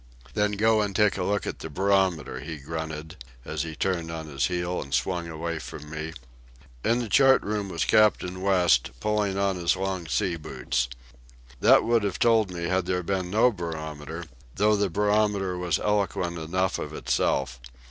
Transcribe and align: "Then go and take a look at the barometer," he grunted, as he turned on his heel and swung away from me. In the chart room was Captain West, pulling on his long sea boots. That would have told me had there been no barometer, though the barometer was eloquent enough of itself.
"Then 0.33 0.53
go 0.53 0.81
and 0.81 0.95
take 0.95 1.15
a 1.15 1.23
look 1.23 1.45
at 1.45 1.59
the 1.59 1.69
barometer," 1.69 2.39
he 2.39 2.57
grunted, 2.57 3.17
as 3.45 3.61
he 3.61 3.75
turned 3.75 4.09
on 4.09 4.25
his 4.25 4.47
heel 4.47 4.81
and 4.81 4.91
swung 4.91 5.27
away 5.27 5.59
from 5.59 5.91
me. 5.91 6.13
In 6.83 6.97
the 6.97 7.07
chart 7.07 7.43
room 7.43 7.69
was 7.69 7.85
Captain 7.85 8.41
West, 8.41 8.89
pulling 8.99 9.37
on 9.37 9.57
his 9.57 9.75
long 9.75 10.07
sea 10.07 10.37
boots. 10.37 10.89
That 11.59 11.83
would 11.83 12.01
have 12.01 12.17
told 12.17 12.49
me 12.49 12.63
had 12.63 12.87
there 12.87 13.03
been 13.03 13.29
no 13.29 13.51
barometer, 13.51 14.23
though 14.55 14.75
the 14.75 14.89
barometer 14.89 15.55
was 15.55 15.77
eloquent 15.77 16.39
enough 16.39 16.79
of 16.79 16.95
itself. 16.95 17.59